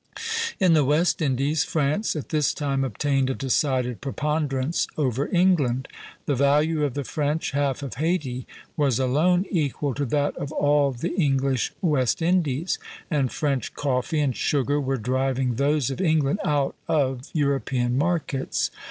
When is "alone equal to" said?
8.97-10.05